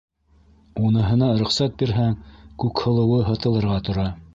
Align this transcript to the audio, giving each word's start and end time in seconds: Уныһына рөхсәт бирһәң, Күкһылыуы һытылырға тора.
Уныһына 0.87 1.29
рөхсәт 1.43 1.77
бирһәң, 1.83 2.19
Күкһылыуы 2.65 3.25
һытылырға 3.33 3.83
тора. 3.91 4.13